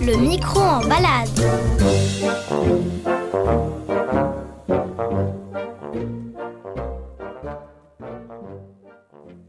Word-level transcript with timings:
Le 0.00 0.16
micro 0.16 0.60
en 0.60 0.80
balade. 0.88 1.28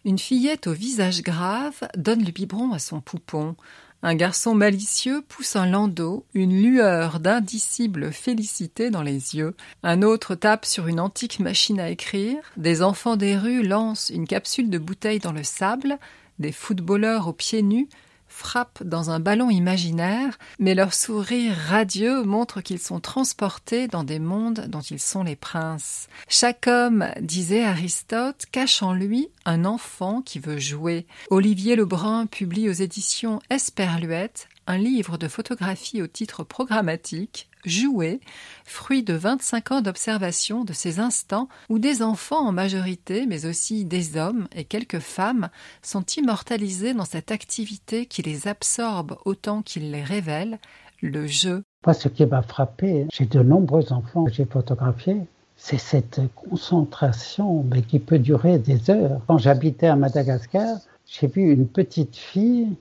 Une 0.03 0.19
fillette 0.19 0.67
au 0.67 0.73
visage 0.73 1.23
grave 1.23 1.73
donne 1.97 2.23
le 2.23 2.31
biberon 2.31 2.71
à 2.73 2.79
son 2.79 3.01
poupon. 3.01 3.55
Un 4.03 4.15
garçon 4.15 4.53
malicieux 4.53 5.23
pousse 5.27 5.55
un 5.55 5.65
landau, 5.65 6.25
une 6.33 6.61
lueur 6.61 7.19
d'indicible 7.19 8.11
félicité 8.11 8.91
dans 8.91 9.01
les 9.01 9.35
yeux. 9.35 9.55
Un 9.81 10.03
autre 10.03 10.35
tape 10.35 10.65
sur 10.65 10.87
une 10.87 10.99
antique 10.99 11.39
machine 11.39 11.79
à 11.79 11.89
écrire. 11.89 12.37
Des 12.55 12.81
enfants 12.83 13.15
des 13.15 13.35
rues 13.35 13.63
lancent 13.63 14.11
une 14.13 14.27
capsule 14.27 14.69
de 14.69 14.77
bouteille 14.77 15.19
dans 15.19 15.31
le 15.31 15.43
sable. 15.43 15.97
Des 16.37 16.51
footballeurs 16.51 17.27
aux 17.27 17.33
pieds 17.33 17.63
nus 17.63 17.87
frappent 18.27 18.83
dans 18.83 19.11
un 19.11 19.19
ballon 19.19 19.49
imaginaire, 19.49 20.37
mais 20.59 20.75
leur 20.75 20.93
sourire 20.93 21.55
radieux 21.69 22.23
montre 22.23 22.61
qu'ils 22.61 22.79
sont 22.79 22.99
transportés 22.99 23.87
dans 23.87 24.03
des 24.03 24.19
mondes 24.19 24.65
dont 24.67 24.81
ils 24.81 24.99
sont 24.99 25.23
les 25.23 25.35
princes. 25.35 26.07
Chaque 26.27 26.67
homme, 26.67 27.07
disait 27.21 27.63
Aristote, 27.63 28.45
cache 28.51 28.83
en 28.83 28.93
lui 28.93 29.29
un 29.45 29.65
enfant 29.65 30.21
qui 30.21 30.39
veut 30.39 30.59
jouer. 30.59 31.05
Olivier 31.29 31.75
Lebrun 31.75 32.25
publie 32.25 32.69
aux 32.69 32.73
éditions 32.73 33.39
Esperluette 33.49 34.47
un 34.67 34.77
livre 34.77 35.17
de 35.17 35.27
photographie 35.27 36.01
au 36.01 36.07
titre 36.07 36.43
programmatique, 36.43 37.49
Jouer, 37.65 38.19
fruit 38.63 39.03
de 39.03 39.13
25 39.13 39.71
ans 39.71 39.81
d'observation 39.81 40.63
de 40.63 40.73
ces 40.73 40.99
instants 40.99 41.49
où 41.69 41.79
des 41.79 42.01
enfants 42.01 42.47
en 42.47 42.51
majorité, 42.51 43.25
mais 43.25 43.45
aussi 43.45 43.85
des 43.85 44.17
hommes 44.17 44.47
et 44.55 44.63
quelques 44.63 44.99
femmes, 44.99 45.49
sont 45.81 46.05
immortalisés 46.17 46.93
dans 46.93 47.05
cette 47.05 47.31
activité 47.31 48.05
qui 48.05 48.21
les 48.21 48.47
absorbe 48.47 49.17
autant 49.25 49.61
qu'il 49.61 49.91
les 49.91 50.03
révèle, 50.03 50.59
le 51.01 51.27
jeu. 51.27 51.63
Moi, 51.85 51.93
ce 51.93 52.07
qui 52.07 52.25
m'a 52.25 52.41
frappé 52.41 53.07
chez 53.11 53.25
de 53.25 53.41
nombreux 53.41 53.91
enfants 53.91 54.25
que 54.25 54.33
j'ai 54.33 54.45
photographiés, 54.45 55.21
c'est 55.57 55.77
cette 55.77 56.21
concentration 56.35 57.63
mais 57.71 57.81
qui 57.81 57.99
peut 57.99 58.19
durer 58.19 58.59
des 58.59 58.89
heures. 58.89 59.21
Quand 59.27 59.37
j'habitais 59.37 59.87
à 59.87 59.95
Madagascar, 59.95 60.77
j'ai 61.05 61.27
vu 61.27 61.51
une 61.51 61.67
petite 61.67 62.15
fille 62.15 62.75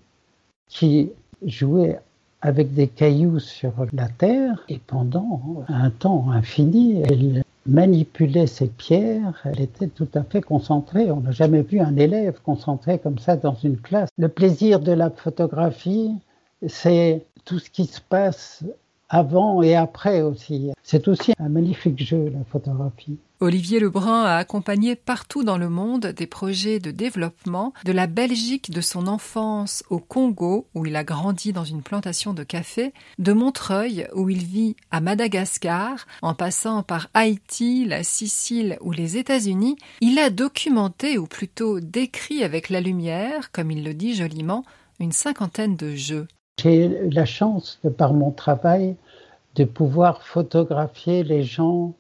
qui 0.69 1.11
jouait 1.45 2.01
avec 2.45 2.75
des 2.75 2.89
cailloux 2.89 3.39
sur 3.39 3.73
la 3.95 4.07
terre 4.07 4.63
et 4.69 4.79
pendant 4.79 5.65
un 5.69 5.89
temps 5.89 6.31
infini, 6.31 7.01
elle 7.01 7.43
manipulait 7.67 8.47
ces 8.47 8.67
pierres, 8.67 9.41
elle 9.45 9.63
était 9.63 9.87
tout 9.87 10.09
à 10.15 10.23
fait 10.23 10.43
concentrée. 10.43 11.11
On 11.11 11.21
n'a 11.21 11.31
jamais 11.31 11.63
vu 11.63 11.81
un 11.81 11.97
élève 11.97 12.39
concentré 12.45 12.99
comme 12.99 13.19
ça 13.19 13.37
dans 13.37 13.55
une 13.55 13.79
classe. 13.79 14.11
Le 14.19 14.29
plaisir 14.29 14.81
de 14.81 14.93
la 14.93 15.09
photographie, 15.09 16.15
c'est 16.67 17.25
tout 17.47 17.59
ce 17.59 17.71
qui 17.71 17.87
se 17.87 18.03
passe 18.03 18.63
avant 19.09 19.63
et 19.63 19.75
après 19.75 20.21
aussi. 20.21 20.71
C'est 20.83 21.09
aussi 21.09 21.33
un 21.39 21.49
magnifique 21.49 22.05
jeu, 22.05 22.31
la 22.31 22.45
photographie. 22.45 23.17
Olivier 23.45 23.79
Lebrun 23.79 24.25
a 24.25 24.39
accompagné 24.39 24.97
partout 24.97 25.45
dans 25.45 25.59
le 25.59 25.69
monde 25.69 26.07
des 26.07 26.27
projets 26.27 26.79
de 26.79 26.91
développement, 26.91 27.75
de 27.85 27.93
la 27.93 28.07
Belgique 28.07 28.71
de 28.71 28.81
son 28.81 29.07
enfance 29.07 29.85
au 29.91 29.99
Congo, 29.99 30.67
où 30.75 30.87
il 30.87 30.97
a 30.97 31.05
grandi 31.05 31.53
dans 31.53 31.63
une 31.63 31.83
plantation 31.83 32.33
de 32.33 32.43
café, 32.43 32.95
de 33.19 33.35
Montreuil, 33.35 34.09
où 34.15 34.31
il 34.31 34.43
vit 34.43 34.77
à 34.91 35.03
Madagascar, 35.03 36.07
en 36.23 36.33
passant 36.33 36.83
par 36.83 37.11
Haïti, 37.13 37.85
la 37.85 38.03
Sicile 38.03 38.79
ou 38.81 38.93
les 38.93 39.19
États-Unis, 39.19 39.77
il 40.01 40.19
a 40.19 40.31
documenté, 40.31 41.19
ou 41.19 41.27
plutôt 41.27 41.81
décrit 41.81 42.45
avec 42.45 42.71
la 42.71 42.81
lumière, 42.81 43.53
comme 43.53 43.71
il 43.71 43.85
le 43.85 43.93
dit 43.93 44.15
joliment, 44.15 44.65
une 45.01 45.13
cinquantaine 45.13 45.77
de 45.77 45.95
jeux. 45.95 46.29
J'ai 46.63 46.89
la 47.11 47.27
chance, 47.27 47.79
de 47.85 47.91
par 47.91 48.15
mon 48.15 48.31
travail, 48.31 48.97
de 49.55 49.65
pouvoir 49.65 50.23
photographier 50.23 51.25
les 51.25 51.43
gens 51.43 51.95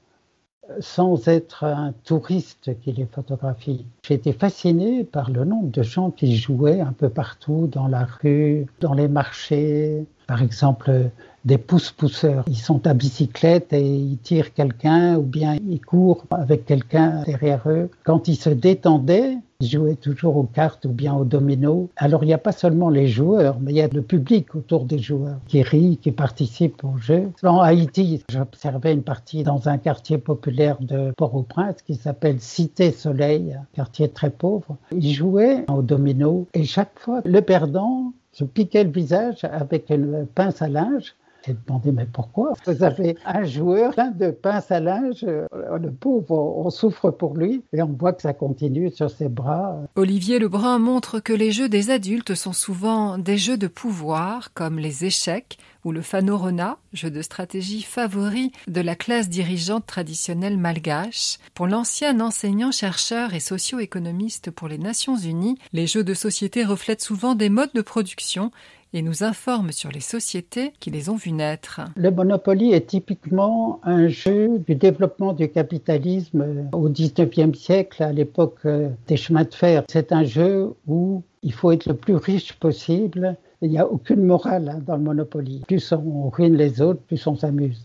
sans 0.80 1.28
être 1.28 1.64
un 1.64 1.92
touriste 2.04 2.78
qui 2.80 2.92
les 2.92 3.06
photographie. 3.06 3.86
Été 4.08 4.32
fasciné 4.32 5.04
par 5.04 5.30
le 5.30 5.44
nombre 5.44 5.70
de 5.70 5.82
gens 5.82 6.10
qui 6.10 6.36
jouaient 6.36 6.80
un 6.80 6.92
peu 6.92 7.08
partout, 7.08 7.68
dans 7.70 7.86
la 7.86 8.04
rue, 8.04 8.66
dans 8.80 8.94
les 8.94 9.08
marchés. 9.08 10.06
Par 10.26 10.42
exemple, 10.42 11.10
des 11.44 11.58
pousse-pousseurs. 11.58 12.44
Ils 12.48 12.56
sont 12.56 12.86
à 12.86 12.94
bicyclette 12.94 13.72
et 13.72 13.86
ils 13.86 14.18
tirent 14.18 14.54
quelqu'un 14.54 15.16
ou 15.16 15.22
bien 15.22 15.56
ils 15.68 15.80
courent 15.80 16.24
avec 16.30 16.64
quelqu'un 16.64 17.22
derrière 17.26 17.62
eux. 17.66 17.90
Quand 18.04 18.28
ils 18.28 18.36
se 18.36 18.50
détendaient, 18.50 19.36
ils 19.60 19.68
jouaient 19.68 19.94
toujours 19.94 20.36
aux 20.36 20.44
cartes 20.44 20.86
ou 20.86 20.90
bien 20.90 21.14
aux 21.14 21.24
dominos. 21.24 21.88
Alors 21.96 22.24
il 22.24 22.26
n'y 22.26 22.34
a 22.34 22.38
pas 22.38 22.52
seulement 22.52 22.88
les 22.88 23.06
joueurs, 23.06 23.58
mais 23.60 23.72
il 23.72 23.76
y 23.76 23.82
a 23.82 23.88
le 23.88 24.02
public 24.02 24.54
autour 24.54 24.84
des 24.84 24.98
joueurs 24.98 25.38
qui 25.46 25.62
rit, 25.62 25.98
qui 25.98 26.12
participe 26.12 26.82
au 26.84 26.96
jeu. 26.98 27.30
En 27.42 27.60
Haïti, 27.60 28.22
j'observais 28.30 28.92
une 28.92 29.02
partie 29.02 29.42
dans 29.42 29.68
un 29.68 29.78
quartier 29.78 30.18
populaire 30.18 30.78
de 30.80 31.12
Port-au-Prince 31.16 31.82
qui 31.82 31.94
s'appelle 31.94 32.40
Cité 32.40 32.90
Soleil, 32.90 33.58
quartier 33.74 34.08
très 34.08 34.30
pauvre. 34.30 34.76
Ils 34.92 35.12
jouaient 35.12 35.64
aux 35.68 35.82
dominos 35.82 36.46
et 36.54 36.64
chaque 36.64 36.98
fois, 36.98 37.20
le 37.24 37.40
perdant 37.42 38.12
se 38.34 38.44
piquait 38.44 38.84
le 38.84 38.90
visage 38.90 39.44
avec 39.44 39.88
une 39.90 40.26
pince 40.26 40.60
à 40.60 40.68
linge. 40.68 41.14
J'ai 41.46 41.54
demandé, 41.66 41.92
mais 41.92 42.06
pourquoi? 42.06 42.54
Vous 42.66 42.82
avez 42.82 43.18
un 43.26 43.44
joueur 43.44 43.92
plein 43.92 44.10
de 44.10 44.30
pince 44.30 44.70
à 44.70 44.80
linge, 44.80 45.24
euh, 45.24 45.46
le 45.78 45.90
pauvre, 45.90 46.32
on 46.32 46.70
souffre 46.70 47.10
pour 47.10 47.36
lui, 47.36 47.62
et 47.74 47.82
on 47.82 47.92
voit 47.98 48.14
que 48.14 48.22
ça 48.22 48.32
continue 48.32 48.90
sur 48.90 49.10
ses 49.10 49.28
bras. 49.28 49.78
Olivier 49.94 50.38
Lebrun 50.38 50.78
montre 50.78 51.20
que 51.20 51.34
les 51.34 51.52
jeux 51.52 51.68
des 51.68 51.90
adultes 51.90 52.34
sont 52.34 52.54
souvent 52.54 53.18
des 53.18 53.36
jeux 53.36 53.58
de 53.58 53.66
pouvoir, 53.66 54.54
comme 54.54 54.78
les 54.78 55.04
échecs 55.04 55.58
ou 55.84 55.92
le 55.92 56.02
fanorona, 56.02 56.78
jeu 56.92 57.10
de 57.10 57.22
stratégie 57.22 57.82
favori 57.82 58.52
de 58.68 58.80
la 58.80 58.96
classe 58.96 59.28
dirigeante 59.28 59.86
traditionnelle 59.86 60.58
malgache. 60.58 61.38
Pour 61.54 61.66
l'ancien 61.66 62.20
enseignant-chercheur 62.20 63.34
et 63.34 63.40
socio-économiste 63.40 64.50
pour 64.50 64.68
les 64.68 64.78
Nations 64.78 65.16
Unies, 65.16 65.58
les 65.72 65.86
jeux 65.86 66.04
de 66.04 66.14
société 66.14 66.64
reflètent 66.64 67.02
souvent 67.02 67.34
des 67.34 67.48
modes 67.48 67.72
de 67.74 67.82
production 67.82 68.50
et 68.94 69.02
nous 69.02 69.24
informe 69.24 69.72
sur 69.72 69.90
les 69.90 70.00
sociétés 70.00 70.72
qui 70.78 70.90
les 70.90 71.08
ont 71.08 71.16
vues 71.16 71.32
naître. 71.32 71.80
Le 71.96 72.10
Monopoly 72.10 72.72
est 72.72 72.86
typiquement 72.86 73.80
un 73.82 74.06
jeu 74.08 74.58
du 74.60 74.76
développement 74.76 75.32
du 75.32 75.50
capitalisme 75.50 76.68
au 76.72 76.88
XIXe 76.88 77.58
siècle, 77.58 78.02
à 78.02 78.12
l'époque 78.12 78.58
euh, 78.64 78.88
des 79.08 79.16
chemins 79.16 79.42
de 79.42 79.52
fer. 79.52 79.82
C'est 79.88 80.12
un 80.12 80.22
jeu 80.22 80.72
où 80.86 81.24
il 81.42 81.52
faut 81.52 81.72
être 81.72 81.86
le 81.86 81.94
plus 81.94 82.14
riche 82.14 82.52
possible. 82.54 83.36
Il 83.62 83.70
n'y 83.70 83.78
a 83.78 83.86
aucune 83.88 84.24
morale 84.24 84.68
hein, 84.68 84.80
dans 84.84 84.96
le 84.96 85.02
Monopoly. 85.02 85.62
Plus 85.66 85.92
on 85.92 86.28
ruine 86.28 86.56
les 86.56 86.82
autres, 86.82 87.00
plus 87.02 87.26
on 87.26 87.36
s'amuse. 87.36 87.82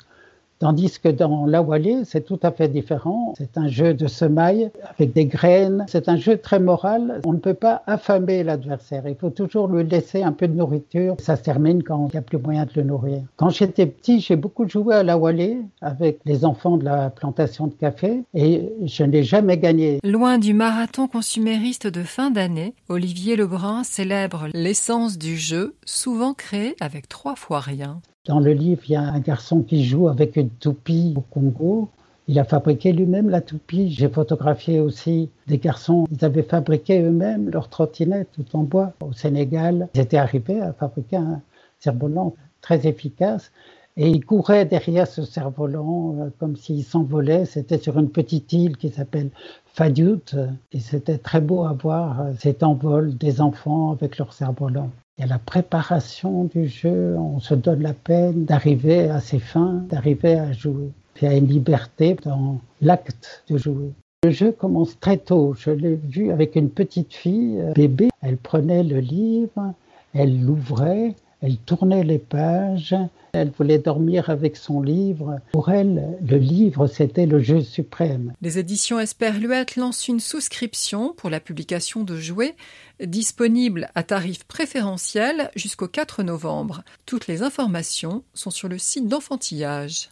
Tandis 0.60 1.00
que 1.00 1.08
dans 1.08 1.46
la 1.46 1.62
Wallée, 1.62 2.00
c'est 2.04 2.26
tout 2.26 2.40
à 2.44 2.52
fait 2.52 2.68
différent. 2.68 3.34
C'est 3.38 3.58
un 3.58 3.70
jeu 3.70 3.94
de 3.94 4.08
semailles 4.08 4.70
avec 4.84 5.14
des 5.14 5.26
graines. 5.26 5.86
C'est 5.88 6.10
un 6.10 6.18
jeu 6.18 6.36
très 6.38 6.60
moral. 6.60 7.22
On 7.26 7.32
ne 7.32 7.38
peut 7.38 7.54
pas 7.54 7.82
affamer 7.88 8.44
l'adversaire. 8.44 9.04
Il 9.08 9.16
faut 9.16 9.30
toujours 9.30 9.70
lui 9.70 9.86
laisser 9.86 10.22
un 10.22 10.34
peu 10.34 10.50
de 10.50 10.54
nourriture. 10.54 11.16
Ça 11.20 11.38
se 11.38 11.44
termine 11.44 11.82
quand 11.82 12.10
il 12.10 12.12
n'y 12.12 12.20
a 12.20 12.22
plus 12.22 12.38
moyen 12.38 12.66
de 12.66 12.72
le 12.76 12.84
nourrir. 12.84 13.22
Quand 13.38 13.50
j'étais 13.50 13.86
petit, 13.86 14.20
j'ai 14.20 14.36
beaucoup 14.36 14.68
joué 14.68 14.96
à 14.96 15.04
la 15.04 15.18
Wallée 15.18 15.60
avec 15.80 16.20
les 16.26 16.44
enfants 16.44 16.76
de 16.76 16.84
la 16.84 17.10
plantation 17.10 17.68
de 17.68 17.74
café 17.74 18.24
et 18.34 18.70
je 18.84 19.04
n'ai 19.06 19.24
jamais 19.24 19.58
gagné. 19.58 20.00
Loin 20.04 20.40
du 20.40 20.54
marathon 20.54 21.08
consumériste 21.08 21.88
de 21.88 22.04
fin 22.04 22.32
d'année, 22.32 22.74
Olivier 22.90 23.38
Lebrun 23.38 23.86
célèbre 23.86 24.50
l'essence 24.54 25.18
du 25.18 25.38
jeu, 25.38 25.76
souvent 25.86 26.34
créé 26.34 26.76
avec 26.82 27.08
trois 27.08 27.38
fois 27.38 27.62
rien. 27.62 28.02
Dans 28.30 28.40
le 28.40 28.54
livre, 28.54 28.84
il 28.88 28.92
y 28.92 28.96
a 28.96 29.02
un 29.02 29.20
garçon 29.20 29.64
qui 29.64 29.84
joue 29.84 30.08
avec 30.08 30.36
une 30.36 30.52
toupie 30.52 31.16
au 31.18 31.22
Congo. 31.22 31.90
Il 32.28 32.38
a 32.38 32.44
fabriqué 32.44 32.94
lui-même 32.94 33.28
la 33.28 33.42
toupie. 33.42 33.90
J'ai 33.92 34.08
photographié 34.08 34.80
aussi 34.80 35.32
des 35.48 35.58
garçons. 35.58 36.06
Ils 36.12 36.24
avaient 36.24 36.44
fabriqué 36.44 37.02
eux-mêmes 37.02 37.50
leur 37.50 37.70
trottinette 37.70 38.28
tout 38.34 38.46
en 38.56 38.62
bois. 38.62 38.94
Au 39.02 39.14
Sénégal, 39.14 39.90
ils 39.96 40.02
étaient 40.02 40.18
arrivés 40.18 40.62
à 40.62 40.74
fabriquer 40.74 41.16
un 41.18 41.42
cerf-volant 41.80 42.36
très 42.62 42.86
efficace. 42.86 43.52
Et 43.98 44.08
ils 44.08 44.24
couraient 44.24 44.66
derrière 44.66 45.08
ce 45.08 45.24
cerf-volant 45.24 46.16
euh, 46.20 46.30
comme 46.38 46.56
s'il 46.56 46.84
s'envolait. 46.84 47.46
C'était 47.46 47.80
sur 47.80 47.98
une 47.98 48.12
petite 48.12 48.54
île 48.54 48.78
qui 48.78 48.90
s'appelle 48.90 49.32
Fadiout. 49.74 50.36
Et 50.72 50.80
c'était 50.80 51.18
très 51.18 51.42
beau 51.42 51.64
à 51.64 51.74
voir 51.74 52.22
euh, 52.22 52.34
cet 52.38 52.62
envol 52.62 53.18
des 53.18 53.42
enfants 53.42 53.92
avec 53.92 54.20
leur 54.20 54.34
cerf-volant. 54.34 54.92
Il 55.20 55.24
y 55.24 55.26
a 55.26 55.28
la 55.28 55.40
préparation 55.40 56.46
du 56.46 56.70
jeu, 56.70 57.18
on 57.18 57.42
se 57.42 57.54
donne 57.54 57.82
la 57.82 57.94
peine 57.94 58.46
d'arriver 58.46 59.10
à 59.10 59.20
ses 59.20 59.40
fins, 59.40 59.84
d'arriver 59.90 60.36
à 60.36 60.54
jouer. 60.54 60.92
Il 61.22 61.26
y 61.26 61.28
a 61.28 61.36
une 61.36 61.48
liberté 61.48 62.16
dans 62.24 62.62
l'acte 62.82 63.44
de 63.50 63.58
jouer. 63.58 63.92
Le 64.24 64.32
jeu 64.32 64.54
commence 64.54 64.98
très 64.98 65.18
tôt. 65.18 65.54
Je 65.60 65.72
l'ai 65.72 65.96
vu 65.96 66.32
avec 66.32 66.56
une 66.56 66.70
petite 66.70 67.14
fille, 67.14 67.60
euh, 67.60 67.74
bébé. 67.74 68.08
Elle 68.22 68.38
prenait 68.38 68.84
le 68.84 69.00
livre, 69.00 69.74
elle 70.14 70.42
l'ouvrait, 70.42 71.14
Elle 71.42 71.58
tournait 71.58 72.04
les 72.04 72.20
pages, 72.20 72.96
elle 73.34 73.52
voulait 73.52 73.80
dormir 73.80 74.30
avec 74.30 74.58
son 74.58 74.82
livre. 74.82 75.40
Pour 75.52 75.70
elle, 75.70 76.18
le 76.22 76.38
livre, 76.38 76.88
c'était 76.88 77.26
le 77.26 77.40
jeu 77.40 77.62
suprême. 77.62 78.34
Les 78.42 78.58
éditions 78.58 79.00
Esperluette 79.00 79.76
lancent 79.76 80.08
une 80.08 80.20
souscription 80.20 81.14
pour 81.14 81.30
la 81.30 81.40
publication 81.40 82.04
de 82.04 82.18
jouets, 82.18 82.56
disponible 83.02 83.90
à 83.96 84.04
tarif 84.04 84.44
préférentiel 84.46 85.52
jusqu'au 85.56 85.88
4 85.88 86.24
novembre. 86.24 86.84
Toutes 87.06 87.28
les 87.28 87.44
informations 87.44 88.24
sont 88.34 88.52
sur 88.52 88.68
le 88.68 88.78
site 88.78 89.08
d'enfantillage. 89.08 90.08